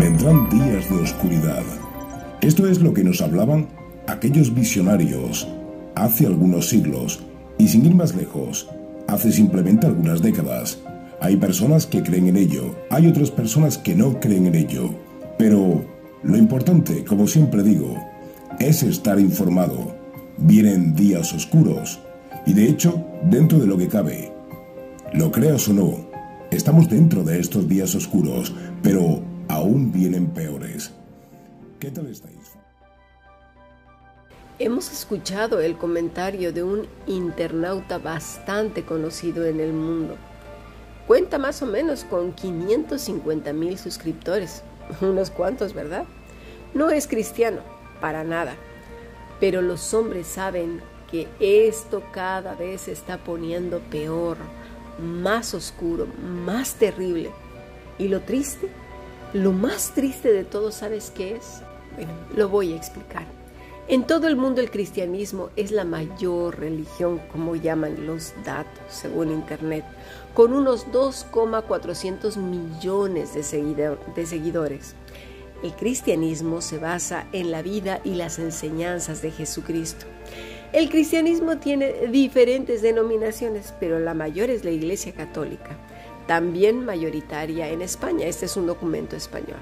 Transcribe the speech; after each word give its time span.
vendrán 0.00 0.48
días 0.48 0.88
de 0.88 0.96
oscuridad. 0.96 1.62
Esto 2.40 2.66
es 2.66 2.80
lo 2.80 2.94
que 2.94 3.04
nos 3.04 3.20
hablaban 3.20 3.68
aquellos 4.06 4.54
visionarios 4.54 5.46
hace 5.94 6.24
algunos 6.24 6.70
siglos 6.70 7.20
y 7.58 7.68
sin 7.68 7.84
ir 7.84 7.94
más 7.94 8.14
lejos, 8.14 8.66
hace 9.08 9.30
simplemente 9.30 9.86
algunas 9.86 10.22
décadas. 10.22 10.78
Hay 11.20 11.36
personas 11.36 11.84
que 11.84 12.02
creen 12.02 12.28
en 12.28 12.38
ello, 12.38 12.74
hay 12.88 13.08
otras 13.08 13.30
personas 13.30 13.76
que 13.76 13.94
no 13.94 14.18
creen 14.20 14.46
en 14.46 14.54
ello. 14.54 14.88
Pero 15.36 15.84
lo 16.22 16.36
importante, 16.38 17.04
como 17.04 17.26
siempre 17.26 17.62
digo, 17.62 17.94
es 18.58 18.82
estar 18.82 19.20
informado. 19.20 19.94
Vienen 20.38 20.94
días 20.94 21.34
oscuros 21.34 22.00
y 22.46 22.54
de 22.54 22.70
hecho, 22.70 23.04
dentro 23.24 23.58
de 23.58 23.66
lo 23.66 23.76
que 23.76 23.88
cabe, 23.88 24.32
lo 25.12 25.30
creas 25.30 25.68
o 25.68 25.74
no, 25.74 25.90
estamos 26.50 26.88
dentro 26.88 27.22
de 27.22 27.38
estos 27.38 27.68
días 27.68 27.94
oscuros, 27.94 28.54
pero 28.82 29.29
aún 29.50 29.90
vienen 29.92 30.28
peores. 30.28 30.90
¿Qué 31.80 31.90
tal 31.90 32.06
estáis? 32.06 32.52
Hemos 34.58 34.92
escuchado 34.92 35.60
el 35.60 35.76
comentario 35.76 36.52
de 36.52 36.62
un 36.62 36.86
internauta 37.06 37.98
bastante 37.98 38.84
conocido 38.84 39.46
en 39.46 39.58
el 39.58 39.72
mundo. 39.72 40.16
Cuenta 41.06 41.38
más 41.38 41.62
o 41.62 41.66
menos 41.66 42.04
con 42.04 42.32
550 42.32 43.52
mil 43.52 43.78
suscriptores. 43.78 44.62
Unos 45.00 45.30
cuantos, 45.30 45.74
¿verdad? 45.74 46.04
No 46.74 46.90
es 46.90 47.08
cristiano, 47.08 47.60
para 48.00 48.22
nada. 48.22 48.54
Pero 49.40 49.62
los 49.62 49.92
hombres 49.94 50.26
saben 50.26 50.80
que 51.10 51.26
esto 51.40 52.02
cada 52.12 52.54
vez 52.54 52.82
se 52.82 52.92
está 52.92 53.18
poniendo 53.18 53.80
peor, 53.90 54.36
más 55.00 55.54
oscuro, 55.54 56.06
más 56.44 56.74
terrible. 56.74 57.30
Y 57.98 58.08
lo 58.08 58.20
triste, 58.20 58.68
lo 59.32 59.52
más 59.52 59.92
triste 59.94 60.32
de 60.32 60.44
todo, 60.44 60.72
¿sabes 60.72 61.12
qué 61.14 61.36
es? 61.36 61.62
Bueno, 61.94 62.12
lo 62.34 62.48
voy 62.48 62.72
a 62.72 62.76
explicar. 62.76 63.26
En 63.90 64.04
todo 64.04 64.28
el 64.28 64.36
mundo 64.36 64.60
el 64.60 64.70
cristianismo 64.70 65.50
es 65.56 65.72
la 65.72 65.84
mayor 65.84 66.60
religión, 66.60 67.20
como 67.32 67.56
llaman 67.56 68.06
los 68.06 68.32
datos, 68.44 68.84
según 68.88 69.32
Internet, 69.32 69.84
con 70.32 70.52
unos 70.52 70.92
2,400 70.92 72.36
millones 72.36 73.34
de, 73.34 73.42
seguidores. 73.42 74.94
El 75.64 75.72
cristianismo 75.72 76.60
se 76.60 76.78
basa 76.78 77.26
en 77.32 77.50
la 77.50 77.62
vida 77.62 78.00
y 78.04 78.14
las 78.14 78.38
enseñanzas 78.38 79.22
de 79.22 79.32
Jesucristo. 79.32 80.06
El 80.72 80.88
cristianismo 80.88 81.58
tiene 81.58 82.06
diferentes 82.12 82.82
denominaciones, 82.82 83.74
pero 83.80 83.98
la 83.98 84.14
mayor 84.14 84.50
es 84.50 84.64
la 84.64 84.70
Iglesia 84.70 85.12
Católica, 85.12 85.76
también 86.26 86.84
mayoritaria 86.84 87.68
en 87.68 87.82
España. 87.82 88.26
Este 88.26 88.46
es 88.46 88.56
un 88.56 88.66
documento 88.66 89.16
español. 89.16 89.60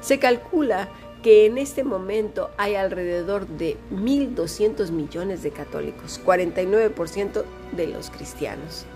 Se 0.00 0.18
calcula 0.18 0.88
que 1.22 1.46
en 1.46 1.58
este 1.58 1.82
momento 1.82 2.50
hay 2.56 2.76
alrededor 2.76 3.46
de 3.48 3.76
1.200 3.90 4.90
millones 4.90 5.42
de 5.42 5.50
católicos, 5.50 6.20
49% 6.24 7.44
de 7.72 7.86
los 7.88 8.10
cristianos 8.10 8.86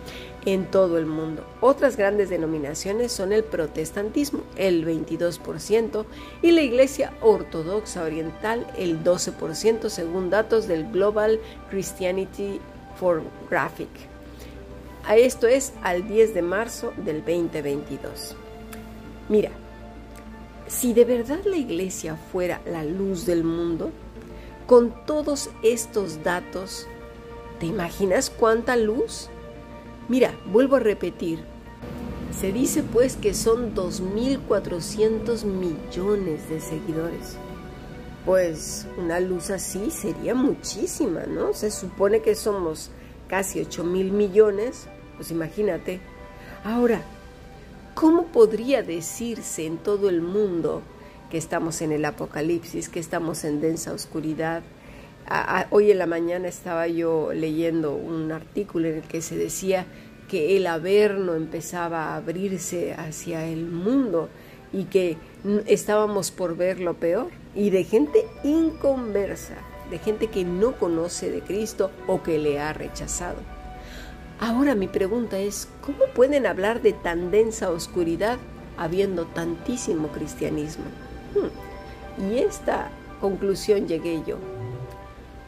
en 0.45 0.67
todo 0.67 0.99
el 0.99 1.07
mundo. 1.07 1.45
Otras 1.61 1.97
grandes 1.97 2.31
denominaciones 2.31 3.13
son 3.13 3.33
el 3.33 3.45
protestantismo, 3.45 4.43
el 4.57 4.87
22%, 4.87 6.05
y 6.43 6.53
la 6.53 6.63
Iglesia 6.63 7.13
Ortodoxa 7.21 8.05
Oriental, 8.05 8.67
el 8.77 9.03
12%, 9.03 9.89
según 9.89 10.31
datos 10.31 10.67
del 10.67 10.91
Global 10.91 11.41
Christianity 11.69 12.61
for 12.97 13.23
Graphic. 13.51 14.10
Esto 15.09 15.47
es 15.47 15.73
al 15.83 16.07
10 16.07 16.35
de 16.35 16.43
marzo 16.43 16.93
del 16.97 17.25
2022. 17.25 18.37
Mira, 19.29 19.51
si 20.67 20.93
de 20.93 21.05
verdad 21.05 21.41
la 21.45 21.57
iglesia 21.57 22.17
fuera 22.31 22.61
la 22.65 22.85
luz 22.85 23.27
del 23.27 23.43
mundo, 23.43 23.91
con 24.67 24.95
todos 25.07 25.51
estos 25.65 26.23
datos, 26.23 26.87
¿te 27.59 27.67
imaginas 27.67 28.31
cuánta 28.31 28.77
luz? 28.77 29.29
Mira, 30.09 30.33
vuelvo 30.47 30.77
a 30.77 30.81
repetir. 30.81 31.41
Se 32.39 32.53
dice 32.53 32.85
pues 32.85 33.17
que 33.17 33.35
son 33.35 33.75
2.400 33.75 35.45
millones 35.45 36.49
de 36.49 36.61
seguidores. 36.61 37.37
Pues 38.25 38.87
una 38.97 39.19
luz 39.19 39.51
así 39.51 39.91
sería 39.91 40.35
muchísima, 40.35 41.23
¿no? 41.27 41.53
Se 41.53 41.71
supone 41.71 42.23
que 42.23 42.37
somos 42.37 42.91
casi 43.29 43.61
8 43.61 43.85
mil 43.85 44.13
millones, 44.13 44.87
pues 45.21 45.31
imagínate. 45.31 46.01
Ahora, 46.65 47.03
¿Cómo 48.01 48.29
podría 48.29 48.83
decirse 48.83 49.67
en 49.67 49.77
todo 49.77 50.09
el 50.09 50.23
mundo 50.23 50.81
que 51.31 51.37
estamos 51.37 51.83
en 51.83 51.93
el 51.93 52.05
apocalipsis, 52.07 52.89
que 52.89 52.99
estamos 52.99 53.45
en 53.45 53.61
densa 53.61 53.93
oscuridad? 53.93 54.63
hoy 55.69 55.91
en 55.91 55.99
la 55.99 56.07
mañana 56.07 56.49
estaba 56.49 56.89
yo 56.89 57.33
leyendo 57.33 57.95
un 57.95 58.33
artículo 58.33 58.89
en 58.89 58.97
el 58.97 59.03
que 59.03 59.21
se 59.21 59.37
decía 59.37 59.87
que 60.29 60.57
el 60.57 60.67
Averno 60.67 61.35
empezaba 61.35 62.07
a 62.07 62.17
abrirse 62.17 62.95
hacia 62.95 63.47
el 63.47 63.67
mundo 63.67 64.31
y 64.73 64.85
que 64.85 65.19
estábamos 65.67 66.31
por 66.31 66.57
ver 66.57 66.81
lo 66.81 66.95
peor 66.95 67.29
y 67.55 67.69
de 67.69 67.85
gente 67.85 68.27
inconversa, 68.43 69.59
de 69.91 69.99
gente 69.99 70.29
que 70.29 70.45
no 70.45 70.79
conoce 70.79 71.31
de 71.31 71.43
Cristo 71.43 71.91
o 72.07 72.23
que 72.23 72.39
le 72.39 72.59
ha 72.61 72.73
rechazado. 72.73 73.60
Ahora 74.41 74.75
mi 74.75 74.89
pregunta 74.89 75.39
es, 75.39 75.69
¿cómo 75.83 76.07
pueden 76.15 76.47
hablar 76.47 76.81
de 76.81 76.95
tan 76.95 77.31
densa 77.31 77.71
oscuridad 77.71 78.39
habiendo 78.79 79.27
tantísimo 79.27 80.09
cristianismo? 80.09 80.87
Hmm. 81.35 82.31
Y 82.33 82.39
esta 82.39 82.91
conclusión 83.21 83.87
llegué 83.87 84.23
yo. 84.27 84.37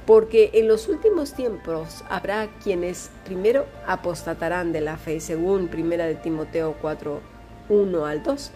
Porque 0.04 0.50
en 0.52 0.68
los 0.68 0.88
últimos 0.88 1.32
tiempos 1.32 2.04
habrá 2.10 2.48
quienes 2.62 3.10
primero 3.24 3.64
apostatarán 3.86 4.72
de 4.72 4.82
la 4.82 4.98
fe, 4.98 5.20
según 5.20 5.70
1 5.72 5.88
de 5.96 6.14
Timoteo 6.16 6.76
4, 6.82 7.20
1 7.70 8.06
al 8.06 8.22
2 8.22 8.52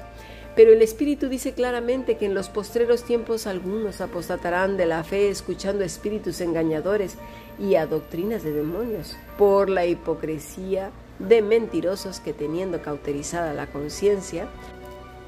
pero 0.57 0.73
el 0.73 0.81
Espíritu 0.81 1.29
dice 1.29 1.53
claramente 1.53 2.17
que 2.17 2.25
en 2.25 2.35
los 2.35 2.49
postreros 2.49 3.05
tiempos 3.05 3.47
algunos 3.47 4.01
apostatarán 4.01 4.79
de 4.79 4.87
la 4.87 5.05
fe 5.05 5.29
escuchando 5.29 5.85
espíritus 5.85 6.41
engañadores 6.41 7.17
y 7.61 7.75
a 7.75 7.87
doctrinas 7.87 8.43
de 8.43 8.53
demonios, 8.53 9.17
por 9.37 9.69
la 9.69 9.85
hipocresía 9.85 10.91
de 11.19 11.43
mentirosos 11.43 12.21
que 12.21 12.33
teniendo 12.33 12.81
cauterizada 12.81 13.53
la 13.53 13.67
conciencia, 13.67 14.49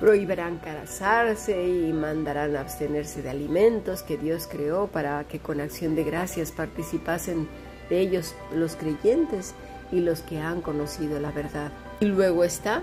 prohibirán 0.00 0.58
casarse 0.58 1.68
y 1.68 1.92
mandarán 1.92 2.56
abstenerse 2.56 3.20
de 3.20 3.28
alimentos 3.30 4.02
que 4.02 4.16
Dios 4.16 4.48
creó 4.50 4.86
para 4.86 5.24
que 5.24 5.40
con 5.40 5.60
acción 5.60 5.94
de 5.94 6.04
gracias 6.04 6.52
participasen 6.52 7.48
de 7.90 8.00
ellos 8.00 8.34
los 8.54 8.76
creyentes 8.76 9.54
y 9.92 10.00
los 10.00 10.20
que 10.20 10.38
han 10.38 10.62
conocido 10.62 11.20
la 11.20 11.32
verdad. 11.32 11.72
Y 12.00 12.06
luego 12.06 12.44
está 12.44 12.82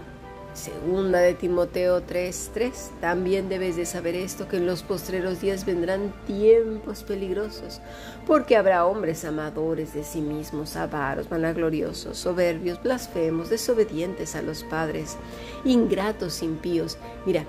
Segunda 0.55 1.19
de 1.19 1.33
Timoteo 1.33 2.01
3:3. 2.01 2.91
También 3.01 3.49
debes 3.49 3.75
de 3.75 3.85
saber 3.85 4.15
esto, 4.15 4.47
que 4.47 4.55
en 4.55 4.65
los 4.65 4.83
postreros 4.83 5.41
días 5.41 5.65
vendrán 5.65 6.13
tiempos 6.25 7.03
peligrosos, 7.03 7.81
porque 8.25 8.55
habrá 8.55 8.85
hombres 8.85 9.25
amadores 9.25 9.93
de 9.93 10.05
sí 10.05 10.21
mismos, 10.21 10.77
avaros, 10.77 11.27
vanagloriosos, 11.27 12.17
soberbios, 12.17 12.81
blasfemos, 12.81 13.49
desobedientes 13.49 14.37
a 14.37 14.41
los 14.41 14.63
padres, 14.63 15.17
ingratos, 15.65 16.41
impíos. 16.41 16.97
Mira, 17.25 17.43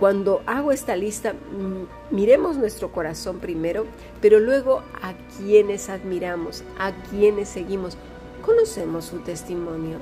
cuando 0.00 0.42
hago 0.46 0.72
esta 0.72 0.96
lista, 0.96 1.34
mm, 1.34 2.14
miremos 2.14 2.56
nuestro 2.56 2.90
corazón 2.90 3.38
primero, 3.38 3.86
pero 4.20 4.40
luego 4.40 4.82
a 5.00 5.14
quienes 5.36 5.88
admiramos, 5.88 6.64
a 6.76 6.90
quienes 7.08 7.48
seguimos, 7.48 7.96
conocemos 8.44 9.04
su 9.04 9.20
testimonio. 9.20 9.98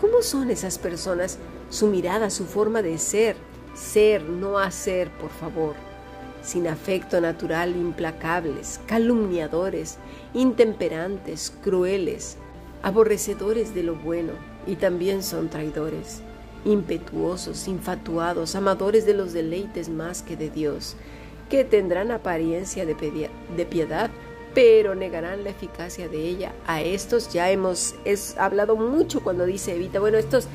¿Cómo 0.00 0.22
son 0.22 0.50
esas 0.50 0.78
personas? 0.78 1.38
Su 1.70 1.86
mirada, 1.86 2.28
su 2.28 2.44
forma 2.44 2.82
de 2.82 2.98
ser, 2.98 3.36
ser, 3.74 4.22
no 4.24 4.58
hacer, 4.58 5.10
por 5.12 5.30
favor, 5.30 5.74
sin 6.42 6.66
afecto 6.66 7.20
natural, 7.20 7.74
implacables, 7.76 8.80
calumniadores, 8.86 9.98
intemperantes, 10.34 11.52
crueles, 11.62 12.36
aborrecedores 12.82 13.74
de 13.74 13.82
lo 13.84 13.94
bueno 13.94 14.32
y 14.66 14.76
también 14.76 15.22
son 15.22 15.48
traidores, 15.48 16.22
impetuosos, 16.64 17.68
infatuados, 17.68 18.54
amadores 18.54 19.06
de 19.06 19.14
los 19.14 19.32
deleites 19.32 19.88
más 19.88 20.22
que 20.22 20.36
de 20.36 20.50
Dios, 20.50 20.96
que 21.48 21.64
tendrán 21.64 22.10
apariencia 22.10 22.86
de, 22.86 22.94
piedad, 23.66 24.10
pero 24.54 24.94
negarán 24.94 25.44
la 25.44 25.50
eficacia 25.50 26.08
de 26.08 26.28
ella. 26.28 26.52
A 26.66 26.80
estos 26.80 27.32
ya 27.32 27.50
hemos 27.50 27.94
hablado 28.36 28.76
mucho 28.76 29.22
cuando 29.22 29.46
dice 29.46 29.74
Evita, 29.74 30.00
bueno, 30.00 30.18
estos 30.18 30.48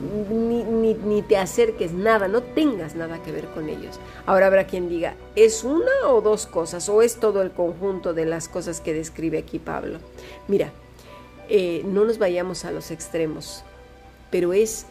ni, 0.00 0.94
ni, 0.94 1.22
te 1.22 1.36
acerques 1.36 1.92
nada, 1.92 2.28
no 2.28 2.42
tengas 2.42 2.94
nada 2.94 3.22
que 3.22 3.32
ver 3.32 3.46
con 3.48 3.68
ellos. 3.68 3.98
Ahora 4.26 4.46
habrá 4.46 4.66
quien 4.66 4.88
diga, 4.88 5.14
¿es 5.36 5.64
una 5.64 6.08
o 6.08 6.20
dos 6.20 6.46
cosas? 6.46 6.88
¿O 6.88 7.02
es 7.02 7.16
todo 7.16 7.42
el 7.42 7.50
conjunto 7.50 8.14
de 8.14 8.26
las 8.26 8.48
cosas 8.48 8.80
que 8.80 8.94
describe 8.94 9.38
aquí 9.38 9.58
Pablo? 9.58 9.98
Mira, 10.48 10.72
eh, 11.48 11.82
no 11.84 12.04
nos 12.04 12.18
vayamos 12.18 12.64
a 12.64 12.70
los 12.70 12.90
extremos, 12.90 13.64
pero 14.30 14.52
es 14.52 14.86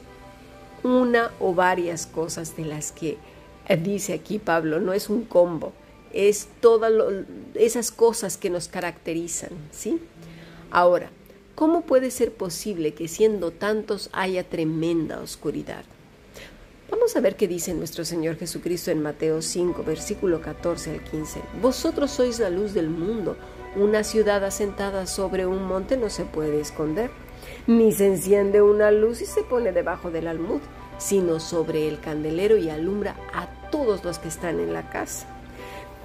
una 0.84 1.32
o 1.40 1.54
varias 1.54 2.06
cosas 2.06 2.56
de 2.56 2.66
las 2.66 2.92
que 2.92 3.18
Dice 3.78 4.14
aquí 4.14 4.40
Pablo, 4.40 4.80
no 4.80 4.94
es 4.94 5.10
un 5.10 5.26
combo, 5.26 5.74
es 6.12 6.48
todas 6.60 6.92
esas 7.54 7.92
cosas 7.92 8.36
que 8.36 8.50
nos 8.50 8.68
caracterizan, 8.68 9.52
¿sí? 9.72 10.00
Ahora, 10.72 11.12
¿cómo 11.60 11.82
puede 11.82 12.10
ser 12.10 12.32
posible 12.32 12.94
que 12.94 13.10
siendo 13.10 13.52
tantos 13.52 14.10
haya 14.14 14.46
tremenda 14.46 15.20
oscuridad? 15.20 15.84
Vamos 16.90 17.18
a 17.18 17.20
ver 17.20 17.36
qué 17.36 17.50
dice 17.50 17.74
nuestro 17.74 18.06
Señor 18.06 18.38
Jesucristo 18.38 18.92
en 18.92 19.04
Mateo 19.04 19.42
5, 19.42 19.84
versículo 19.84 20.42
14 20.42 20.92
al 20.92 21.04
15. 21.04 21.42
Vosotros 21.62 22.12
sois 22.12 22.40
la 22.40 22.50
luz 22.50 22.74
del 22.74 22.88
mundo. 22.88 23.36
Una 23.76 24.06
ciudad 24.06 24.42
asentada 24.46 25.06
sobre 25.06 25.46
un 25.46 25.66
monte 25.66 25.98
no 25.98 26.10
se 26.10 26.24
puede 26.24 26.62
esconder, 26.62 27.12
ni 27.68 27.92
se 27.92 28.08
enciende 28.08 28.62
una 28.62 28.90
luz 28.92 29.22
y 29.22 29.26
se 29.26 29.44
pone 29.44 29.74
debajo 29.74 30.12
del 30.12 30.30
almud, 30.30 30.62
sino 30.98 31.42
sobre 31.42 31.90
el 31.90 32.00
candelero 32.00 32.56
y 32.56 32.70
alumbra 32.70 33.18
a 33.34 33.70
todos 33.70 34.06
los 34.06 34.18
que 34.18 34.30
están 34.30 34.62
en 34.62 34.72
la 34.72 34.90
casa. 34.90 35.28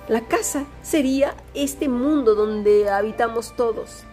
La 0.09 0.23
casa 0.23 0.67
sería 0.83 1.37
este 1.55 1.89
mundo 1.89 2.35
donde 2.35 2.91
habitamos 2.91 3.55
todos. 3.55 4.05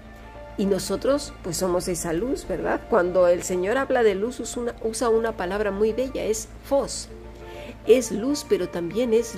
Y 0.58 0.66
nosotros 0.66 1.34
pues 1.44 1.58
somos 1.58 1.88
esa 1.88 2.14
luz, 2.14 2.46
¿verdad? 2.48 2.82
Cuando 2.90 3.28
el 3.28 3.44
Señor 3.44 3.78
habla 3.78 4.04
de 4.04 4.16
luz 4.16 4.40
usa 4.40 5.10
una, 5.10 5.38
palabra 5.38 5.72
muy 5.72 5.94
bella, 5.94 6.24
es 6.24 6.48
fos. 6.66 7.10
Es 7.88 8.12
luz, 8.12 8.46
pero 8.48 8.70
también 8.70 9.14
es 9.14 9.38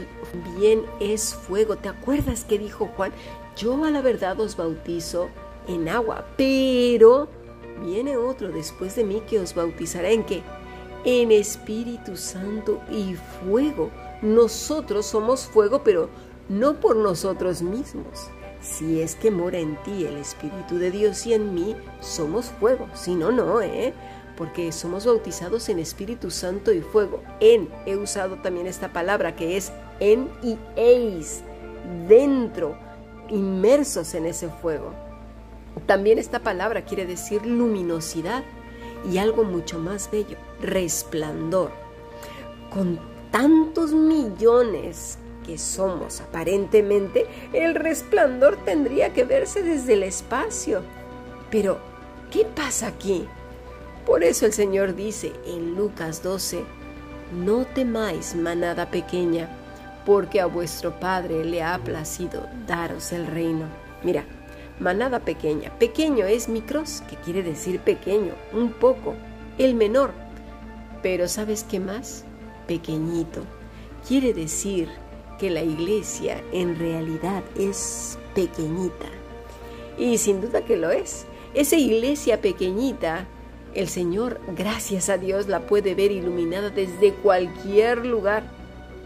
bien 0.60 0.84
es 1.00 1.34
fuego. 1.34 1.78
¿Te 1.78 1.90
acuerdas 1.90 2.44
que 2.44 2.60
dijo 2.60 2.90
Juan? 2.98 3.14
Yo 3.56 3.86
a 3.86 3.92
la 3.92 4.02
verdad 4.02 4.40
os 4.40 4.58
bautizo 4.58 5.30
en 5.68 5.88
agua, 5.88 6.26
pero 6.36 7.30
viene 7.86 8.18
otro 8.18 8.50
después 8.50 8.96
de 8.96 9.04
mí 9.04 9.22
que 9.30 9.40
os 9.40 9.56
bautizará 9.56 10.10
en 10.10 10.26
qué? 10.26 10.42
En 11.06 11.32
Espíritu 11.32 12.18
Santo 12.18 12.82
y 12.90 13.16
fuego. 13.16 13.92
Nosotros 14.22 15.06
somos 15.06 15.46
fuego, 15.46 15.84
pero 15.84 16.10
no 16.50 16.80
por 16.80 16.96
nosotros 16.96 17.62
mismos. 17.62 18.30
Si 18.64 19.02
es 19.02 19.16
que 19.16 19.30
mora 19.30 19.60
en 19.60 19.76
ti 19.84 20.06
el 20.06 20.18
Espíritu 20.18 20.78
de 20.78 20.90
Dios 20.90 21.28
y 21.28 21.34
en 21.34 21.54
mí, 21.54 21.76
somos 22.00 22.46
fuego. 22.46 22.88
Si 22.94 23.14
no, 23.14 23.30
no, 23.32 23.62
¿eh? 23.62 23.94
Porque 24.38 24.72
somos 24.72 25.06
bautizados 25.06 25.68
en 25.68 25.80
Espíritu 25.80 26.32
Santo 26.32 26.72
y 26.72 26.82
fuego. 26.82 27.22
En, 27.42 27.70
he 27.86 27.98
usado 27.98 28.38
también 28.38 28.66
esta 28.66 28.94
palabra 28.94 29.36
que 29.36 29.58
es 29.58 29.74
en 30.00 30.30
y 30.42 30.58
eis, 30.78 31.44
dentro, 32.08 32.78
inmersos 33.30 34.16
en 34.16 34.26
ese 34.26 34.48
fuego. 34.48 34.94
También 35.86 36.18
esta 36.18 36.40
palabra 36.40 36.86
quiere 36.86 37.06
decir 37.06 37.46
luminosidad 37.46 38.44
y 39.12 39.18
algo 39.18 39.44
mucho 39.44 39.78
más 39.78 40.10
bello, 40.10 40.38
resplandor. 40.62 41.72
Con 42.74 42.98
tantos 43.30 43.92
millones 43.92 45.18
que 45.44 45.58
somos 45.58 46.22
aparentemente, 46.22 47.28
el 47.54 47.76
resplandor 47.76 48.58
tendría 48.66 49.14
que 49.14 49.24
verse 49.24 49.62
desde 49.62 49.94
el 49.94 50.04
espacio. 50.04 50.82
Pero, 51.52 51.80
¿qué 52.32 52.46
pasa 52.46 52.88
aquí? 52.88 53.28
Por 54.06 54.24
eso 54.24 54.46
el 54.46 54.54
Señor 54.54 54.96
dice 54.96 55.34
en 55.46 55.76
Lucas 55.76 56.24
12, 56.24 56.64
no 57.34 57.66
temáis 57.66 58.36
manada 58.36 58.90
pequeña, 58.90 59.50
porque 60.06 60.42
a 60.42 60.46
vuestro 60.46 61.00
Padre 61.00 61.46
le 61.46 61.64
ha 61.64 61.78
placido 61.80 62.48
daros 62.68 63.12
el 63.14 63.28
reino. 63.28 63.66
Mira, 64.04 64.26
manada 64.80 65.20
pequeña, 65.20 65.72
pequeño 65.80 66.26
es 66.26 66.50
micros, 66.50 67.02
que 67.10 67.16
quiere 67.18 67.44
decir 67.44 67.80
pequeño, 67.80 68.34
un 68.52 68.74
poco, 68.74 69.16
el 69.58 69.76
menor. 69.76 70.12
Pero 71.02 71.28
¿sabes 71.28 71.64
qué 71.64 71.80
más? 71.80 72.26
Pequeñito. 72.68 73.42
Quiere 74.08 74.34
decir 74.34 74.90
que 75.40 75.50
la 75.50 75.62
iglesia 75.62 76.44
en 76.52 76.78
realidad 76.78 77.44
es 77.58 78.18
pequeñita. 78.36 79.06
Y 79.98 80.18
sin 80.18 80.42
duda 80.42 80.66
que 80.66 80.78
lo 80.78 80.92
es. 80.92 81.26
Esa 81.54 81.76
iglesia 81.76 82.42
pequeñita, 82.42 83.28
el 83.76 83.88
Señor, 83.88 84.40
gracias 84.56 85.10
a 85.10 85.18
Dios, 85.18 85.48
la 85.48 85.62
puede 85.68 85.96
ver 85.96 86.12
iluminada 86.12 86.70
desde 86.70 87.14
cualquier 87.14 88.06
lugar. 88.06 88.44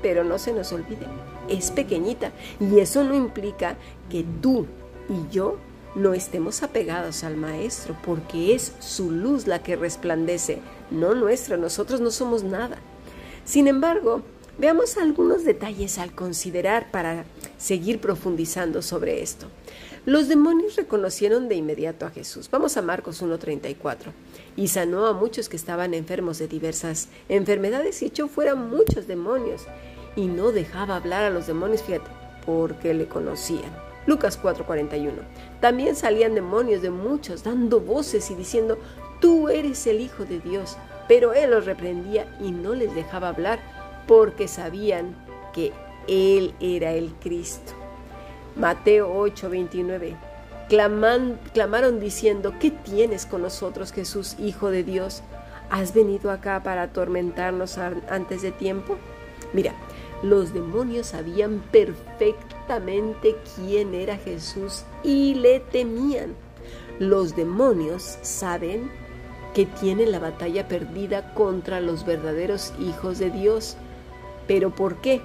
Pero 0.01 0.23
no 0.23 0.37
se 0.37 0.53
nos 0.53 0.71
olvide, 0.71 1.07
es 1.49 1.71
pequeñita. 1.71 2.31
Y 2.59 2.79
eso 2.79 3.03
no 3.03 3.15
implica 3.15 3.75
que 4.09 4.23
tú 4.41 4.67
y 5.09 5.33
yo 5.33 5.57
no 5.95 6.13
estemos 6.13 6.61
apegados 6.61 7.23
al 7.23 7.35
Maestro, 7.37 7.97
porque 8.05 8.53
es 8.53 8.73
su 8.79 9.11
luz 9.11 9.47
la 9.47 9.63
que 9.63 9.75
resplandece, 9.75 10.59
no 10.91 11.15
nuestra. 11.15 11.57
Nosotros 11.57 11.99
no 11.99 12.11
somos 12.11 12.43
nada. 12.43 12.77
Sin 13.43 13.67
embargo, 13.67 14.21
Veamos 14.59 14.97
algunos 14.97 15.45
detalles 15.45 15.99
al 15.99 16.15
considerar 16.15 16.89
para 16.89 17.25
seguir 17.59 18.01
profundizando 18.01 18.81
sobre 18.81 19.21
esto. 19.21 19.45
Los 20.03 20.29
demonios 20.29 20.75
reconocieron 20.75 21.47
de 21.47 21.53
inmediato 21.53 22.07
a 22.07 22.09
Jesús. 22.09 22.49
Vamos 22.49 22.75
a 22.75 22.81
Marcos 22.81 23.21
1.34. 23.21 24.13
Y 24.55 24.69
sanó 24.69 25.05
a 25.05 25.13
muchos 25.13 25.47
que 25.47 25.57
estaban 25.57 25.93
enfermos 25.93 26.39
de 26.39 26.47
diversas 26.47 27.09
enfermedades 27.29 28.01
y 28.01 28.05
echó 28.05 28.27
fuera 28.27 28.55
muchos 28.55 29.05
demonios. 29.05 29.61
Y 30.15 30.25
no 30.25 30.51
dejaba 30.51 30.95
hablar 30.95 31.25
a 31.25 31.29
los 31.29 31.45
demonios, 31.45 31.83
fíjate, 31.83 32.09
porque 32.43 32.95
le 32.95 33.07
conocían. 33.07 33.71
Lucas 34.07 34.39
4:41. 34.41 35.21
También 35.61 35.95
salían 35.95 36.33
demonios 36.33 36.81
de 36.81 36.89
muchos, 36.89 37.43
dando 37.43 37.79
voces 37.79 38.31
y 38.31 38.33
diciendo, 38.33 38.79
tú 39.21 39.49
eres 39.49 39.85
el 39.85 40.01
Hijo 40.01 40.25
de 40.25 40.39
Dios. 40.39 40.77
Pero 41.07 41.33
él 41.33 41.51
los 41.51 41.65
reprendía 41.65 42.35
y 42.41 42.51
no 42.51 42.73
les 42.73 42.95
dejaba 42.95 43.29
hablar 43.29 43.76
porque 44.07 44.47
sabían 44.47 45.15
que 45.53 45.71
Él 46.07 46.53
era 46.59 46.91
el 46.91 47.13
Cristo. 47.15 47.73
Mateo 48.55 49.13
8, 49.13 49.49
29. 49.49 50.15
clamaron 51.53 51.99
diciendo, 51.99 52.53
¿qué 52.59 52.71
tienes 52.71 53.25
con 53.25 53.43
nosotros, 53.43 53.91
Jesús, 53.91 54.35
Hijo 54.39 54.71
de 54.71 54.83
Dios? 54.83 55.21
¿Has 55.69 55.93
venido 55.93 56.31
acá 56.31 56.63
para 56.63 56.83
atormentarnos 56.83 57.77
antes 57.77 58.41
de 58.41 58.51
tiempo? 58.51 58.97
Mira, 59.53 59.73
los 60.23 60.53
demonios 60.53 61.07
sabían 61.07 61.61
perfectamente 61.71 63.35
quién 63.55 63.93
era 63.93 64.17
Jesús 64.17 64.83
y 65.03 65.35
le 65.35 65.59
temían. 65.59 66.33
Los 66.99 67.35
demonios 67.35 68.17
saben 68.23 68.89
que 69.53 69.65
tienen 69.65 70.11
la 70.11 70.19
batalla 70.19 70.67
perdida 70.67 71.33
contra 71.33 71.81
los 71.81 72.05
verdaderos 72.05 72.73
hijos 72.79 73.19
de 73.19 73.29
Dios 73.29 73.77
¿Pero 74.47 74.73
por 74.73 74.97
qué? 74.97 75.21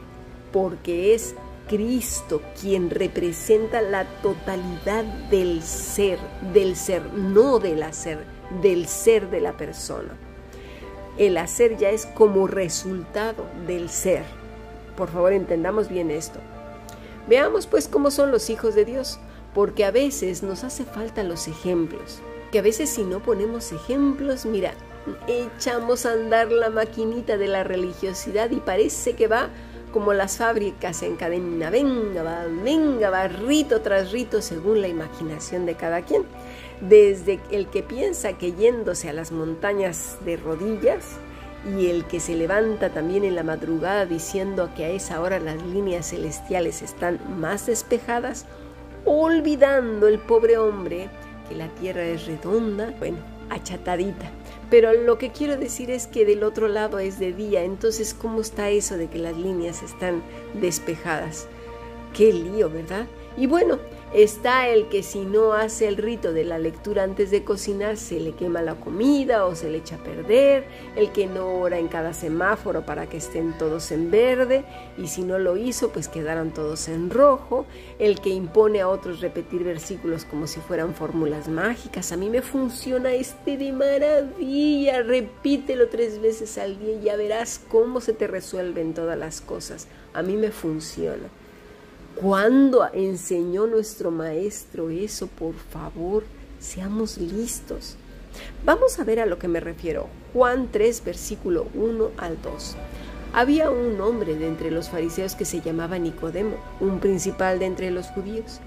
Porque 0.52 1.14
es 1.14 1.35
Cristo 1.69 2.43
quien 2.61 2.91
representa 2.91 3.81
la 3.81 4.05
totalidad 4.21 5.05
del 5.31 5.62
ser, 5.62 6.19
del 6.52 6.76
ser, 6.76 7.02
no 7.14 7.59
del 7.59 7.83
hacer, 7.83 8.25
del 8.61 8.87
ser 8.87 9.31
de 9.31 9.41
la 9.41 9.57
persona. 9.57 10.14
El 11.17 11.38
hacer 11.38 11.76
ya 11.76 11.91
es 11.91 12.07
como 12.07 12.47
resultado 12.47 13.47
del 13.67 13.88
ser. 13.88 14.25
Por 14.97 15.09
favor, 15.09 15.33
entendamos 15.33 15.88
bien 15.88 16.11
esto. 16.11 16.41
Veamos 17.29 17.67
pues 17.67 17.88
cómo 17.88 18.11
son 18.11 18.31
los 18.31 18.50
hijos 18.50 18.75
de 18.75 18.85
Dios, 18.85 19.21
porque 19.55 19.85
a 19.85 19.91
veces 19.91 20.43
nos 20.43 20.64
hace 20.64 20.85
falta 20.85 21.23
los 21.23 21.47
ejemplos, 21.47 22.21
que 22.50 22.59
a 22.59 22.62
veces 22.62 22.91
si 22.91 23.05
no 23.05 23.21
ponemos 23.21 23.73
ejemplos, 23.73 24.45
mira, 24.45 24.75
echamos 25.26 26.06
a 26.06 26.12
andar 26.12 26.50
la 26.52 26.71
maquinita 26.71 27.37
de 27.37 27.49
la 27.49 27.64
religiosidad 27.64 28.50
y 28.50 28.61
parece 28.61 29.14
que 29.14 29.26
va 29.26 29.49
como 29.92 30.14
las 30.14 30.38
fábricas 30.38 31.02
en 31.02 31.16
cadena, 31.16 31.68
venga, 31.68 32.23
va, 32.23 32.47
venga, 32.64 33.11
va, 33.11 33.28
rito 33.28 33.82
tras 33.82 34.11
rito 34.11 34.40
según 34.40 34.80
la 34.80 34.88
imaginación 34.88 35.66
de 35.66 35.75
cada 35.75 36.02
quien. 36.02 36.25
Desde 36.80 37.40
el 37.50 37.68
que 37.68 37.82
piensa 37.82 38.32
que 38.38 38.52
yéndose 38.52 39.11
a 39.11 39.12
las 39.12 39.32
montañas 39.32 40.16
de 40.25 40.38
rodillas 40.38 41.04
y 41.78 41.88
el 41.88 42.06
que 42.06 42.21
se 42.21 42.35
levanta 42.35 42.88
también 42.88 43.25
en 43.25 43.37
la 43.37 43.44
madrugada 43.44 44.06
diciendo 44.06 44.71
que 44.75 44.87
a 44.87 44.88
esa 44.88 45.21
hora 45.21 45.38
las 45.38 45.62
líneas 45.62 46.09
celestiales 46.09 46.80
están 46.80 47.21
más 47.38 47.66
despejadas, 47.66 48.47
olvidando 49.04 50.09
el 50.09 50.18
pobre 50.18 50.56
hombre 50.56 51.09
que 51.49 51.54
la 51.54 51.68
tierra 51.68 52.02
es 52.02 52.26
redonda, 52.26 52.94
bueno, 52.99 53.18
achatadita 53.50 54.30
pero 54.73 54.95
lo 54.95 55.19
que 55.19 55.33
quiero 55.33 55.59
decir 55.59 55.91
es 55.91 56.07
que 56.07 56.25
del 56.25 56.43
otro 56.43 56.67
lado 56.67 56.99
es 56.99 57.19
de 57.19 57.35
día, 57.35 57.62
entonces 57.62 58.14
¿cómo 58.14 58.41
está 58.41 58.71
eso 58.71 58.97
de 58.97 59.07
que 59.09 59.19
las 59.19 59.37
líneas 59.37 59.83
están 59.83 60.23
despejadas? 60.55 61.47
Qué 62.14 62.33
lío, 62.33 62.71
¿verdad? 62.71 63.07
Y 63.37 63.47
bueno, 63.47 63.79
Está 64.14 64.69
el 64.69 64.90
que 64.90 65.02
si 65.02 65.21
no 65.21 65.54
hace 65.54 65.88
el 65.88 65.97
rito 65.97 66.35
de 66.35 66.45
la 66.45 66.59
lectura 66.59 67.02
antes 67.02 67.31
de 67.31 67.45
cocinar 67.45 67.97
se 67.97 68.21
le 68.21 68.33
quema 68.33 68.61
la 68.61 68.75
comida 68.75 69.47
o 69.47 69.54
se 69.54 69.71
le 69.71 69.78
echa 69.78 69.97
a 69.97 70.04
perder, 70.04 70.66
el 70.97 71.12
que 71.12 71.26
no 71.26 71.61
ora 71.61 71.78
en 71.78 71.88
cada 71.88 72.12
semáforo 72.12 72.85
para 72.85 73.07
que 73.07 73.16
estén 73.16 73.57
todos 73.57 73.90
en 73.90 74.11
verde 74.11 74.66
y 74.99 75.07
si 75.07 75.23
no 75.23 75.38
lo 75.38 75.57
hizo 75.57 75.92
pues 75.92 76.09
quedaron 76.09 76.50
todos 76.50 76.88
en 76.88 77.09
rojo, 77.09 77.64
el 77.99 78.21
que 78.21 78.28
impone 78.28 78.83
a 78.83 78.88
otros 78.88 79.23
repetir 79.23 79.64
versículos 79.64 80.26
como 80.26 80.47
si 80.47 80.61
fueran 80.61 80.95
fórmulas 80.95 81.49
mágicas. 81.49 82.12
A 82.12 82.19
mí 82.19 82.28
me 82.28 82.42
funciona 82.42 83.14
este 83.14 83.57
de 83.57 83.73
maravilla, 83.73 85.02
repítelo 85.02 85.88
tres 85.88 86.21
veces 86.21 86.59
al 86.59 86.78
día 86.78 86.97
y 86.97 87.04
ya 87.04 87.16
verás 87.16 87.62
cómo 87.66 88.02
se 88.02 88.12
te 88.12 88.26
resuelven 88.26 88.92
todas 88.92 89.19
las 89.19 89.40
cosas. 89.40 89.88
A 90.12 90.23
mí 90.23 90.37
me 90.37 90.50
funciona. 90.50 91.31
¿Cuándo 92.14 92.87
enseñó 92.92 93.66
nuestro 93.66 94.11
maestro 94.11 94.90
eso? 94.90 95.26
Por 95.26 95.54
favor, 95.54 96.25
seamos 96.61 97.19
listos. 97.19 97.97
Vamos 98.64 98.99
a 98.99 99.04
ver 99.04 99.21
a 99.21 99.26
lo 99.26 99.38
que 99.38 99.49
me 99.49 99.61
refiero. 99.61 100.09
Juan 100.33 100.69
3, 100.71 101.04
versículo 101.04 101.66
1 101.75 102.11
al 102.19 102.40
2. 102.40 102.76
Había 103.33 103.71
un 103.71 104.00
hombre 104.00 104.37
de 104.37 104.47
entre 104.47 104.71
los 104.71 104.90
fariseos 104.90 105.35
que 105.35 105.47
se 105.47 105.62
llamaba 105.62 105.99
Nicodemo, 105.99 106.57
un 106.81 107.00
principal 107.00 107.59
de 107.59 107.64
entre 107.64 107.90
los 107.90 108.09
judíos. 108.09 108.61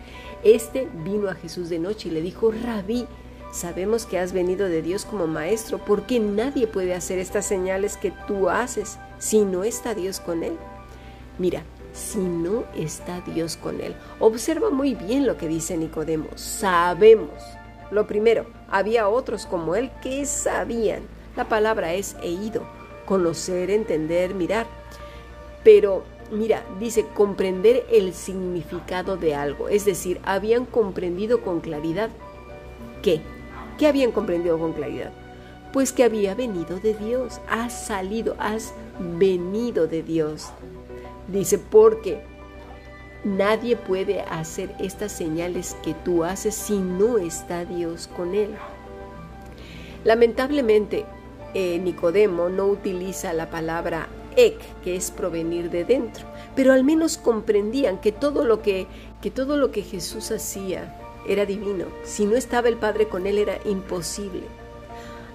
Este 0.44 0.90
vino 1.04 1.30
a 1.30 1.36
Jesús 1.36 1.70
de 1.70 1.80
noche 1.80 2.10
y 2.10 2.12
le 2.12 2.22
dijo, 2.22 2.52
Rabí, 2.52 3.06
sabemos 3.54 4.06
que 4.06 4.18
has 4.18 4.34
venido 4.34 4.68
de 4.68 4.82
Dios 4.82 5.06
como 5.06 5.28
maestro, 5.28 5.78
porque 5.78 6.20
nadie 6.20 6.66
puede 6.66 6.96
hacer 6.96 7.20
estas 7.20 7.46
señales 7.46 7.96
que 7.96 8.12
tú 8.28 8.50
haces 8.50 8.98
si 9.20 9.46
no 9.46 9.64
está 9.64 9.94
Dios 9.94 10.20
con 10.20 10.44
él. 10.44 10.54
Mira, 11.38 11.64
si 11.96 12.20
no 12.20 12.66
está 12.76 13.22
Dios 13.22 13.58
con 13.58 13.80
él. 13.80 13.96
Observa 14.20 14.70
muy 14.70 14.94
bien 14.94 15.26
lo 15.26 15.38
que 15.38 15.48
dice 15.48 15.78
Nicodemo. 15.78 16.28
Sabemos. 16.36 17.30
Lo 17.90 18.06
primero, 18.06 18.46
había 18.70 19.08
otros 19.08 19.46
como 19.46 19.76
él 19.76 19.90
que 20.04 20.26
sabían. 20.26 21.04
La 21.36 21.48
palabra 21.48 21.94
es 21.94 22.16
oído, 22.22 22.64
conocer, 23.06 23.72
entender, 23.72 24.36
mirar. 24.36 24.68
Pero 25.64 26.04
mira, 26.32 26.64
dice 26.80 27.06
comprender 27.14 27.86
el 27.90 28.14
significado 28.14 29.16
de 29.16 29.34
algo. 29.34 29.70
Es 29.70 29.86
decir, 29.86 30.20
habían 30.26 30.66
comprendido 30.66 31.42
con 31.42 31.62
claridad. 31.62 32.10
¿Qué? 33.02 33.22
¿Qué 33.78 33.88
habían 33.88 34.12
comprendido 34.12 34.60
con 34.60 34.74
claridad? 34.74 35.12
Pues 35.72 35.92
que 35.92 36.04
había 36.04 36.36
venido 36.36 36.80
de 36.80 36.94
Dios. 36.94 37.40
Has 37.50 37.88
salido, 37.88 38.36
has 38.40 38.74
venido 39.00 39.88
de 39.88 40.04
Dios. 40.04 40.52
Dice, 41.28 41.58
porque 41.58 42.22
nadie 43.24 43.76
puede 43.76 44.22
hacer 44.22 44.74
estas 44.80 45.12
señales 45.12 45.76
que 45.84 45.94
tú 45.94 46.24
haces 46.24 46.56
si 46.56 46.78
no 46.78 47.18
está 47.18 47.66
Dios 47.66 48.08
con 48.16 48.36
él. 48.36 48.56
Lamentablemente, 50.04 51.06
eh, 51.56 51.80
Nicodemo 51.80 52.50
no 52.50 52.68
utiliza 52.68 53.34
la 53.34 53.50
palabra 53.50 54.08
ek, 54.36 54.60
que 54.84 54.96
es 54.96 55.10
provenir 55.12 55.70
de 55.70 55.86
dentro, 55.86 56.26
pero 56.56 56.74
al 56.74 56.84
menos 56.84 57.18
comprendían 57.18 58.00
que 58.00 58.12
todo 58.12 58.44
lo 58.44 58.62
que, 58.62 58.88
que 59.22 59.32
todo 59.32 59.58
lo 59.58 59.72
que 59.72 59.82
Jesús 59.82 60.32
hacía 60.32 60.96
era 61.28 61.46
divino. 61.46 61.86
Si 62.04 62.26
no 62.26 62.36
estaba 62.36 62.68
el 62.68 62.78
Padre 62.78 63.08
con 63.08 63.26
él 63.26 63.40
era 63.40 63.58
imposible. 63.66 64.44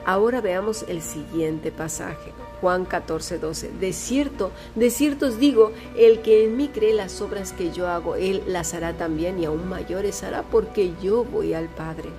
Ahora 0.05 0.41
veamos 0.41 0.85
el 0.89 1.03
siguiente 1.03 1.71
pasaje. 1.71 2.33
Juan 2.61 2.85
14, 2.85 3.39
12. 3.39 3.71
De 3.81 3.93
cierto, 3.93 4.51
de 4.75 4.91
cierto 4.91 5.27
os 5.27 5.39
digo, 5.39 5.73
el 5.97 6.21
que 6.21 6.45
en 6.45 6.57
mí 6.57 6.69
cree 6.69 6.95
las 6.95 7.21
obras 7.21 7.53
que 7.53 7.71
yo 7.71 7.89
hago, 7.89 8.17
él 8.17 8.43
las 8.47 8.75
hará 8.75 8.95
también 8.95 9.39
y 9.39 9.47
aún 9.47 9.69
mayores 9.69 10.23
hará 10.23 10.43
porque 10.43 10.93
yo 11.03 11.25
voy 11.25 11.55
al 11.55 11.69
Padre. 11.69 12.11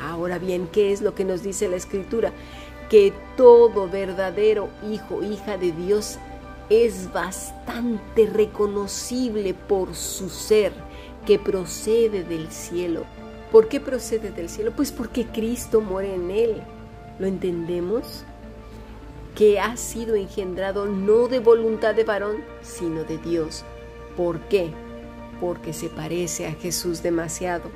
Ahora 0.00 0.38
bien, 0.38 0.68
¿qué 0.70 0.92
es 0.92 1.02
lo 1.02 1.14
que 1.14 1.24
nos 1.24 1.42
dice 1.42 1.68
la 1.68 1.76
Escritura? 1.76 2.32
Que 2.88 3.12
todo 3.36 3.88
verdadero 3.88 4.68
hijo, 4.90 5.22
hija 5.22 5.56
de 5.56 5.72
Dios 5.72 6.18
es 6.70 7.12
bastante 7.12 8.26
reconocible 8.26 9.54
por 9.54 9.94
su 9.94 10.28
ser, 10.28 10.72
que 11.26 11.38
procede 11.38 12.24
del 12.24 12.50
cielo. 12.50 13.04
¿Por 13.50 13.68
qué 13.68 13.80
procede 13.80 14.30
del 14.30 14.48
cielo? 14.48 14.72
Pues 14.74 14.92
porque 14.92 15.26
Cristo 15.26 15.80
muere 15.80 16.14
en 16.14 16.30
él. 16.30 16.62
¿Lo 17.18 17.26
entendemos? 17.26 18.24
que 19.38 19.60
ha 19.60 19.76
sido 19.76 20.16
engendrado 20.16 20.86
no 20.86 21.28
de 21.28 21.38
voluntad 21.38 21.94
de 21.94 22.02
varón, 22.02 22.38
sino 22.60 23.04
de 23.04 23.18
Dios. 23.18 23.64
¿Por 24.16 24.40
qué? 24.48 24.72
Porque 25.40 25.72
se 25.72 25.88
parece 25.88 26.48
a 26.48 26.54
Jesús 26.54 27.04
demasiado. 27.04 27.70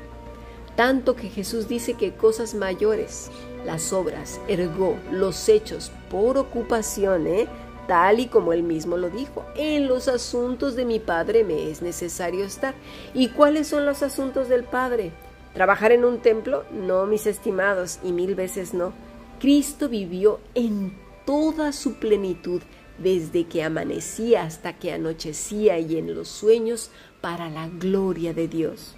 Tanto 0.74 1.14
que 1.14 1.28
Jesús 1.28 1.68
dice 1.68 1.94
que 1.94 2.14
cosas 2.14 2.54
mayores, 2.54 3.30
las 3.64 3.92
obras, 3.92 4.40
ergo, 4.48 4.96
los 5.12 5.48
hechos 5.48 5.92
por 6.10 6.36
ocupación, 6.36 7.28
¿eh? 7.28 7.46
tal 7.86 8.18
y 8.18 8.26
como 8.26 8.52
él 8.52 8.64
mismo 8.64 8.96
lo 8.96 9.08
dijo, 9.08 9.44
en 9.54 9.86
los 9.86 10.08
asuntos 10.08 10.74
de 10.74 10.84
mi 10.84 10.98
Padre 10.98 11.44
me 11.44 11.70
es 11.70 11.80
necesario 11.80 12.44
estar. 12.44 12.74
¿Y 13.14 13.28
cuáles 13.28 13.68
son 13.68 13.86
los 13.86 14.02
asuntos 14.02 14.48
del 14.48 14.64
Padre? 14.64 15.12
¿Trabajar 15.54 15.92
en 15.92 16.04
un 16.04 16.20
templo? 16.20 16.64
No, 16.72 17.06
mis 17.06 17.26
estimados, 17.26 17.98
y 18.02 18.12
mil 18.12 18.34
veces 18.34 18.72
no. 18.72 18.92
Cristo 19.40 19.88
vivió 19.88 20.40
en 20.54 20.96
toda 21.26 21.72
su 21.72 21.94
plenitud 21.94 22.62
desde 22.98 23.46
que 23.46 23.62
amanecía 23.62 24.44
hasta 24.44 24.78
que 24.78 24.92
anochecía 24.92 25.78
y 25.78 25.98
en 25.98 26.14
los 26.14 26.28
sueños 26.28 26.90
para 27.20 27.50
la 27.50 27.68
gloria 27.68 28.32
de 28.32 28.48
Dios. 28.48 28.96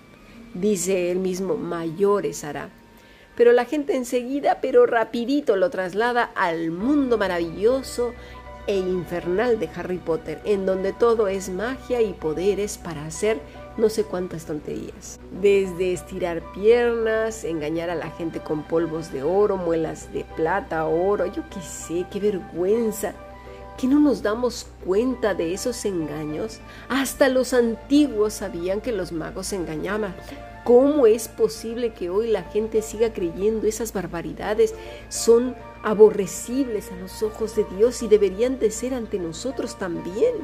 Dice 0.54 1.10
él 1.10 1.18
mismo, 1.18 1.56
mayores 1.56 2.44
hará. 2.44 2.70
Pero 3.36 3.52
la 3.52 3.64
gente 3.64 3.96
enseguida, 3.96 4.60
pero 4.60 4.86
rapidito 4.86 5.56
lo 5.56 5.70
traslada 5.70 6.30
al 6.36 6.70
mundo 6.70 7.18
maravilloso 7.18 8.14
e 8.66 8.78
infernal 8.78 9.58
de 9.58 9.68
Harry 9.74 9.98
Potter, 9.98 10.40
en 10.44 10.66
donde 10.66 10.92
todo 10.92 11.26
es 11.26 11.48
magia 11.48 12.00
y 12.00 12.12
poderes 12.12 12.78
para 12.78 13.04
hacer 13.04 13.40
no 13.76 13.88
sé 13.88 14.04
cuántas 14.04 14.46
tonterías. 14.46 15.18
Desde 15.40 15.92
estirar 15.92 16.42
piernas, 16.52 17.44
engañar 17.44 17.90
a 17.90 17.94
la 17.94 18.10
gente 18.10 18.40
con 18.40 18.62
polvos 18.62 19.12
de 19.12 19.22
oro, 19.22 19.56
muelas 19.56 20.12
de 20.12 20.24
plata, 20.36 20.86
oro, 20.86 21.26
yo 21.26 21.42
qué 21.50 21.60
sé, 21.60 22.06
qué 22.10 22.20
vergüenza. 22.20 23.14
¿Que 23.78 23.88
no 23.88 23.98
nos 23.98 24.22
damos 24.22 24.68
cuenta 24.84 25.34
de 25.34 25.52
esos 25.52 25.84
engaños? 25.84 26.60
Hasta 26.88 27.28
los 27.28 27.52
antiguos 27.52 28.34
sabían 28.34 28.80
que 28.80 28.92
los 28.92 29.10
magos 29.10 29.52
engañaban. 29.52 30.14
¿Cómo 30.62 31.06
es 31.06 31.28
posible 31.28 31.92
que 31.92 32.08
hoy 32.08 32.28
la 32.28 32.44
gente 32.44 32.80
siga 32.82 33.12
creyendo 33.12 33.66
esas 33.66 33.92
barbaridades? 33.92 34.74
Son 35.08 35.56
aborrecibles 35.82 36.90
a 36.92 36.96
los 36.96 37.22
ojos 37.22 37.56
de 37.56 37.64
Dios 37.76 38.02
y 38.02 38.08
deberían 38.08 38.58
de 38.58 38.70
ser 38.70 38.94
ante 38.94 39.18
nosotros 39.18 39.76
también. 39.76 40.34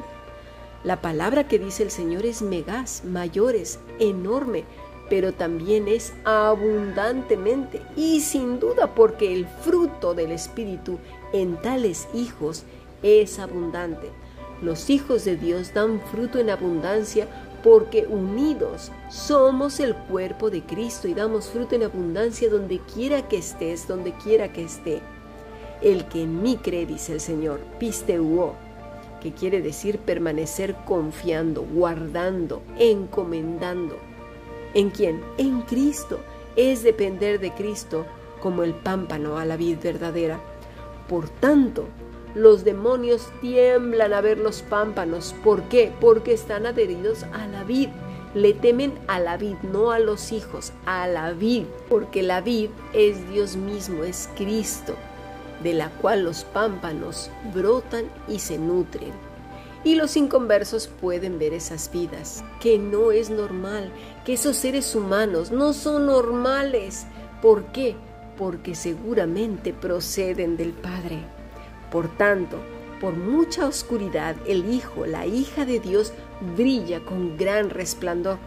La 0.83 1.01
palabra 1.01 1.47
que 1.47 1.59
dice 1.59 1.83
el 1.83 1.91
Señor 1.91 2.25
es 2.25 2.41
megas, 2.41 3.03
mayores, 3.05 3.79
enorme, 3.99 4.63
pero 5.09 5.33
también 5.33 5.87
es 5.87 6.13
abundantemente 6.23 7.81
y 7.95 8.21
sin 8.21 8.59
duda 8.59 8.95
porque 8.95 9.33
el 9.33 9.45
fruto 9.45 10.13
del 10.13 10.31
Espíritu 10.31 10.97
en 11.33 11.61
tales 11.61 12.07
hijos 12.13 12.63
es 13.03 13.37
abundante. 13.37 14.09
Los 14.61 14.89
hijos 14.89 15.25
de 15.25 15.37
Dios 15.37 15.73
dan 15.73 16.01
fruto 16.11 16.39
en 16.39 16.49
abundancia 16.49 17.27
porque 17.63 18.07
unidos 18.07 18.91
somos 19.09 19.79
el 19.79 19.95
cuerpo 19.95 20.49
de 20.49 20.63
Cristo 20.63 21.07
y 21.07 21.13
damos 21.13 21.49
fruto 21.49 21.75
en 21.75 21.83
abundancia 21.83 22.49
donde 22.49 22.79
quiera 22.79 23.27
que 23.27 23.37
estés, 23.37 23.87
donde 23.87 24.13
quiera 24.13 24.51
que 24.51 24.63
esté. 24.63 25.01
El 25.81 26.05
que 26.05 26.23
en 26.23 26.41
mí 26.41 26.57
cree, 26.57 26.85
dice 26.85 27.13
el 27.13 27.19
Señor, 27.19 27.59
pisteuo, 27.79 28.55
que 29.21 29.31
quiere 29.31 29.61
decir 29.61 29.99
permanecer 29.99 30.75
confiando, 30.85 31.61
guardando, 31.61 32.61
encomendando. 32.77 33.97
¿En 34.73 34.89
quién? 34.89 35.21
En 35.37 35.61
Cristo. 35.61 36.19
Es 36.55 36.83
depender 36.83 37.39
de 37.39 37.53
Cristo 37.53 38.05
como 38.41 38.63
el 38.63 38.73
pámpano 38.73 39.37
a 39.37 39.45
la 39.45 39.55
vid 39.55 39.77
verdadera. 39.81 40.41
Por 41.07 41.29
tanto, 41.29 41.85
los 42.35 42.65
demonios 42.65 43.29
tiemblan 43.39 44.13
a 44.13 44.21
ver 44.21 44.37
los 44.37 44.61
pámpanos. 44.61 45.33
¿Por 45.43 45.63
qué? 45.63 45.93
Porque 46.01 46.33
están 46.33 46.65
adheridos 46.65 47.23
a 47.31 47.47
la 47.47 47.63
vid. 47.63 47.89
Le 48.33 48.53
temen 48.53 48.93
a 49.07 49.19
la 49.19 49.37
vid, 49.37 49.57
no 49.61 49.91
a 49.91 49.99
los 49.99 50.31
hijos, 50.31 50.73
a 50.85 51.07
la 51.07 51.31
vid. 51.31 51.65
Porque 51.87 52.23
la 52.23 52.41
vid 52.41 52.69
es 52.93 53.29
Dios 53.29 53.55
mismo, 53.55 54.03
es 54.03 54.29
Cristo 54.35 54.95
de 55.63 55.73
la 55.73 55.89
cual 55.89 56.23
los 56.23 56.43
pámpanos 56.43 57.29
brotan 57.53 58.05
y 58.27 58.39
se 58.39 58.57
nutren. 58.57 59.11
Y 59.83 59.95
los 59.95 60.15
inconversos 60.15 60.87
pueden 60.87 61.39
ver 61.39 61.53
esas 61.53 61.91
vidas, 61.91 62.43
que 62.59 62.77
no 62.77 63.11
es 63.11 63.29
normal, 63.29 63.91
que 64.25 64.33
esos 64.33 64.55
seres 64.57 64.95
humanos 64.95 65.51
no 65.51 65.73
son 65.73 66.05
normales. 66.05 67.07
¿Por 67.41 67.65
qué? 67.71 67.95
Porque 68.37 68.75
seguramente 68.75 69.73
proceden 69.73 70.55
del 70.55 70.73
Padre. 70.73 71.19
Por 71.91 72.15
tanto, 72.15 72.57
por 72.99 73.15
mucha 73.15 73.65
oscuridad, 73.65 74.35
el 74.47 74.71
Hijo, 74.71 75.07
la 75.07 75.25
hija 75.25 75.65
de 75.65 75.79
Dios, 75.79 76.13
brilla 76.55 76.99
con 76.99 77.35
gran 77.37 77.71
resplandor. 77.71 78.37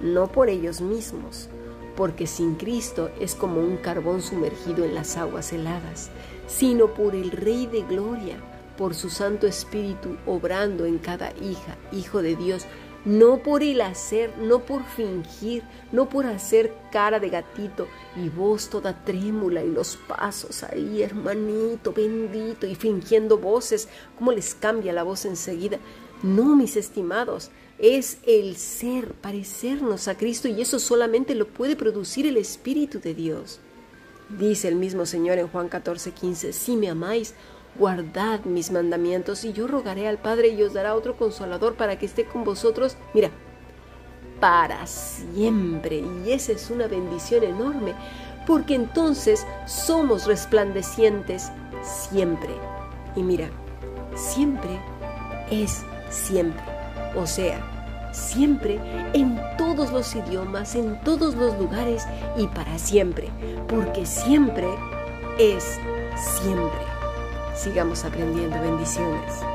no 0.00 0.26
por 0.26 0.48
ellos 0.48 0.80
mismos, 0.80 1.48
porque 1.96 2.26
sin 2.26 2.56
Cristo 2.56 3.10
es 3.20 3.34
como 3.34 3.60
un 3.60 3.76
carbón 3.76 4.22
sumergido 4.22 4.84
en 4.84 4.94
las 4.94 5.16
aguas 5.16 5.52
heladas, 5.52 6.10
sino 6.46 6.94
por 6.94 7.14
el 7.14 7.30
Rey 7.30 7.66
de 7.66 7.82
Gloria, 7.82 8.36
por 8.76 8.94
su 8.94 9.10
Santo 9.10 9.46
Espíritu 9.46 10.16
obrando 10.26 10.84
en 10.84 10.98
cada 10.98 11.32
hija, 11.40 11.76
hijo 11.92 12.22
de 12.22 12.36
Dios, 12.36 12.66
no 13.04 13.42
por 13.42 13.62
el 13.62 13.82
hacer, 13.82 14.36
no 14.38 14.60
por 14.60 14.82
fingir, 14.84 15.62
no 15.92 16.08
por 16.08 16.24
hacer 16.24 16.72
cara 16.90 17.20
de 17.20 17.28
gatito 17.28 17.86
y 18.16 18.30
voz 18.30 18.70
toda 18.70 19.04
trémula 19.04 19.62
y 19.62 19.70
los 19.70 19.96
pasos 19.96 20.62
ahí, 20.62 21.02
hermanito 21.02 21.92
bendito, 21.92 22.66
y 22.66 22.74
fingiendo 22.74 23.36
voces, 23.36 23.88
cómo 24.18 24.32
les 24.32 24.54
cambia 24.54 24.92
la 24.92 25.02
voz 25.02 25.26
enseguida. 25.26 25.78
No, 26.22 26.56
mis 26.56 26.76
estimados, 26.76 27.50
es 27.78 28.18
el 28.26 28.56
ser, 28.56 29.12
parecernos 29.12 30.08
a 30.08 30.16
Cristo 30.16 30.48
y 30.48 30.62
eso 30.62 30.78
solamente 30.78 31.34
lo 31.34 31.46
puede 31.46 31.76
producir 31.76 32.26
el 32.26 32.38
Espíritu 32.38 33.00
de 33.00 33.14
Dios. 33.14 33.60
Dice 34.28 34.68
el 34.68 34.76
mismo 34.76 35.06
Señor 35.06 35.38
en 35.38 35.48
Juan 35.48 35.68
14, 35.68 36.12
15, 36.12 36.52
si 36.52 36.76
me 36.76 36.88
amáis, 36.88 37.34
guardad 37.76 38.40
mis 38.44 38.70
mandamientos 38.70 39.44
y 39.44 39.52
yo 39.52 39.66
rogaré 39.66 40.08
al 40.08 40.18
Padre 40.18 40.48
y 40.48 40.62
os 40.62 40.72
dará 40.72 40.94
otro 40.94 41.16
consolador 41.16 41.74
para 41.74 41.98
que 41.98 42.06
esté 42.06 42.24
con 42.24 42.44
vosotros, 42.44 42.96
mira, 43.12 43.30
para 44.40 44.86
siempre. 44.86 46.02
Y 46.24 46.32
esa 46.32 46.52
es 46.52 46.70
una 46.70 46.86
bendición 46.86 47.44
enorme, 47.44 47.94
porque 48.46 48.74
entonces 48.74 49.46
somos 49.66 50.26
resplandecientes 50.26 51.50
siempre. 51.82 52.54
Y 53.16 53.22
mira, 53.22 53.50
siempre 54.14 54.80
es 55.50 55.82
siempre. 56.10 56.62
O 57.16 57.26
sea, 57.26 57.73
siempre, 58.14 58.80
en 59.12 59.40
todos 59.58 59.92
los 59.92 60.14
idiomas, 60.14 60.74
en 60.74 61.00
todos 61.00 61.34
los 61.34 61.58
lugares 61.58 62.06
y 62.36 62.46
para 62.48 62.78
siempre. 62.78 63.28
Porque 63.68 64.06
siempre 64.06 64.68
es 65.38 65.78
siempre. 66.42 66.84
Sigamos 67.54 68.04
aprendiendo 68.04 68.60
bendiciones. 68.60 69.53